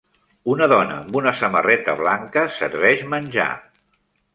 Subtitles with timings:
[0.53, 3.51] Una dona amb una samarreta blanca serveix menjar.